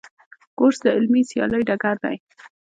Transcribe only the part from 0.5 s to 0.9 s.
کورس د